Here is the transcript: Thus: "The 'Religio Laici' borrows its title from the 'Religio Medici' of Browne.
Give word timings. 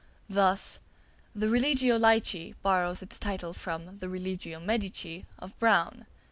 Thus: 0.27 0.79
"The 1.35 1.47
'Religio 1.47 1.95
Laici' 1.99 2.55
borrows 2.63 3.03
its 3.03 3.19
title 3.19 3.53
from 3.53 3.99
the 3.99 4.09
'Religio 4.09 4.59
Medici' 4.59 5.27
of 5.37 5.55
Browne. 5.59 6.07